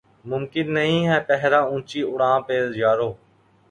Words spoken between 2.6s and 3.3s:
یارو